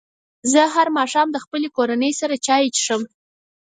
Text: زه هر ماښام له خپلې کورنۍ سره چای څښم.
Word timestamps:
زه 0.51 0.61
هر 0.75 0.87
ماښام 0.97 1.27
له 1.35 1.39
خپلې 1.45 1.67
کورنۍ 1.77 2.11
سره 2.21 2.35
چای 2.45 2.65
څښم. 2.75 3.01